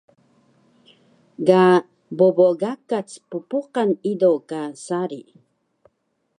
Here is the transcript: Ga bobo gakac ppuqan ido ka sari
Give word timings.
Ga 1.47 1.63
bobo 2.17 2.47
gakac 2.61 3.09
ppuqan 3.29 3.89
ido 4.11 4.31
ka 4.49 4.61
sari 4.85 5.21